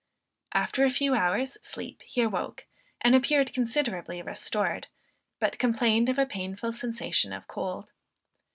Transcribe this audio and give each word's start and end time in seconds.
After 0.55 0.83
a 0.83 0.89
few 0.89 1.13
hours 1.13 1.59
sleep 1.61 2.01
he 2.07 2.21
awoke, 2.23 2.65
and 3.01 3.13
appeared 3.13 3.53
considerably 3.53 4.19
restored, 4.23 4.87
but 5.39 5.59
complained 5.59 6.09
of 6.09 6.17
a 6.17 6.25
painful 6.25 6.73
sensation 6.73 7.31
of 7.31 7.47
cold. 7.47 7.91